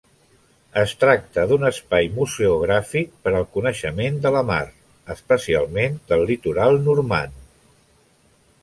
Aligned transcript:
Es 0.83 0.93
tracta 1.01 1.43
d'un 1.51 1.65
espai 1.69 2.09
museogràfic 2.15 3.13
per 3.27 3.35
al 3.41 3.45
coneixement 3.59 4.19
de 4.25 4.33
la 4.39 4.43
mar, 4.49 4.61
especialment 5.17 6.03
del 6.13 6.29
litoral 6.33 6.85
normand. 6.91 7.39